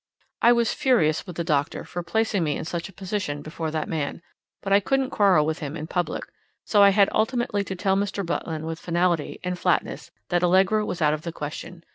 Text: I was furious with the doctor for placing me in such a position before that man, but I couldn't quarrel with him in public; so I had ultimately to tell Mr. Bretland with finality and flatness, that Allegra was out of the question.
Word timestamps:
I 0.41 0.51
was 0.51 0.73
furious 0.73 1.27
with 1.27 1.35
the 1.35 1.43
doctor 1.43 1.83
for 1.85 2.01
placing 2.01 2.43
me 2.43 2.57
in 2.57 2.65
such 2.65 2.89
a 2.89 2.91
position 2.91 3.43
before 3.43 3.69
that 3.69 3.87
man, 3.87 4.23
but 4.63 4.73
I 4.73 4.79
couldn't 4.79 5.11
quarrel 5.11 5.45
with 5.45 5.59
him 5.59 5.77
in 5.77 5.85
public; 5.85 6.23
so 6.65 6.81
I 6.81 6.89
had 6.89 7.07
ultimately 7.11 7.63
to 7.65 7.75
tell 7.75 7.95
Mr. 7.95 8.25
Bretland 8.25 8.63
with 8.65 8.79
finality 8.79 9.39
and 9.43 9.59
flatness, 9.59 10.09
that 10.29 10.43
Allegra 10.43 10.87
was 10.87 11.03
out 11.03 11.13
of 11.13 11.21
the 11.21 11.31
question. 11.31 11.83